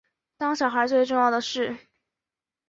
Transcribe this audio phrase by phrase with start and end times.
[0.35, 1.77] 当小孩最重要的事